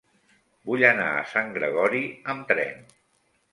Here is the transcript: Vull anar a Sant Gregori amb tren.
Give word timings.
Vull 0.69 0.85
anar 0.91 1.09
a 1.17 1.27
Sant 1.35 1.53
Gregori 1.59 2.03
amb 2.35 2.51
tren. 2.55 2.83